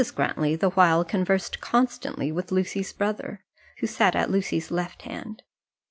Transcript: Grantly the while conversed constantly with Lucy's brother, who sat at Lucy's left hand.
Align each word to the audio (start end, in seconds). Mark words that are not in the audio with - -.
Grantly 0.15 0.55
the 0.55 0.71
while 0.71 1.05
conversed 1.05 1.61
constantly 1.61 2.31
with 2.31 2.51
Lucy's 2.51 2.91
brother, 2.91 3.43
who 3.81 3.85
sat 3.85 4.15
at 4.15 4.31
Lucy's 4.31 4.71
left 4.71 5.03
hand. 5.03 5.43